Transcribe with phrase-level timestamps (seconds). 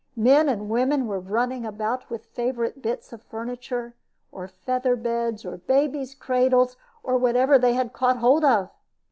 [0.17, 3.93] Men and women were running about with favorite bits of furniture,
[4.31, 8.71] or feather beds, or babies' cradles, or whatever they had caught hold of.